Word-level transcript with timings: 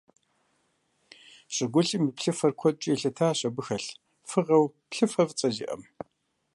ЩӀыгулъым 1.53 2.03
и 2.09 2.11
плъыфэр 2.17 2.51
куэдкӀэ 2.59 2.89
елъытащ 2.95 3.39
абы 3.47 3.61
хэлъ 3.67 3.89
фыгъэу 4.29 4.65
плъыфэ 4.89 5.23
фӀыцӀэ 5.27 5.49
зиӀэм. 5.55 5.81